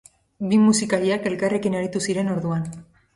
Bi 0.53 0.57
musikariak 0.61 1.27
elkarrekin 1.31 1.75
aritu 1.81 2.01
ziren 2.07 2.33
orduan. 2.37 2.65